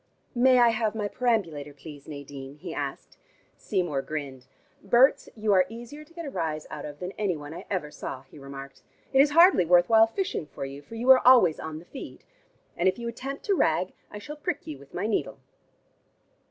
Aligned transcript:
"May 0.33 0.57
I 0.57 0.69
have 0.69 0.95
my 0.95 1.07
perambulator, 1.07 1.75
please, 1.75 2.07
Nadine?" 2.07 2.55
he 2.55 2.73
asked. 2.73 3.19
Seymour 3.55 4.01
grinned. 4.01 4.47
"Berts, 4.83 5.29
you 5.35 5.53
are 5.53 5.67
easier 5.69 6.03
to 6.03 6.13
get 6.15 6.25
a 6.25 6.29
rise 6.31 6.65
out 6.71 6.85
of 6.85 6.97
than 6.97 7.11
any 7.19 7.37
one 7.37 7.53
I 7.53 7.65
ever 7.69 7.91
saw," 7.91 8.23
he 8.23 8.39
remarked. 8.39 8.81
"It 9.13 9.21
is 9.21 9.29
hardly 9.29 9.63
worth 9.63 9.89
while 9.89 10.07
fishing 10.07 10.47
for 10.47 10.65
you, 10.65 10.81
for 10.81 10.95
you 10.95 11.11
are 11.11 11.21
always 11.23 11.59
on 11.59 11.77
the 11.77 11.85
feed. 11.85 12.23
And 12.75 12.89
if 12.89 12.97
you 12.97 13.07
attempt 13.07 13.43
to 13.45 13.53
rag, 13.55 13.93
I 14.09 14.17
shall 14.17 14.37
prick 14.37 14.65
you 14.65 14.79
with 14.79 14.95
my 14.95 15.05
needle." 15.05 15.37